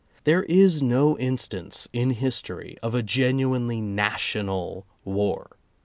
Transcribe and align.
There 0.23 0.41
is 0.45 0.81
no 0.81 1.15
instance 1.19 1.87
in 1.93 2.09
history 2.09 2.75
of 2.81 2.95
a 2.95 3.03
genuinely 3.03 3.81
national 3.81 4.87
war. 5.05 5.57